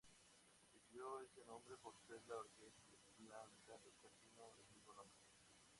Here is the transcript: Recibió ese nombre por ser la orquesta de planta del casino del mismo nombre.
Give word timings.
Recibió 0.73 1.21
ese 1.21 1.45
nombre 1.45 1.77
por 1.77 1.93
ser 2.07 2.19
la 2.27 2.35
orquesta 2.37 2.81
de 2.89 2.97
planta 3.23 3.77
del 3.85 3.93
casino 4.01 4.49
del 4.57 4.65
mismo 4.75 4.93
nombre. 4.95 5.21